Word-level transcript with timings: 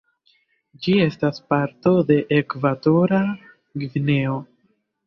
Ĝi 0.85 0.95
estas 1.03 1.43
parto 1.53 1.93
de 2.09 2.19
Ekvatora 2.41 3.25
Gvineo. 3.85 4.43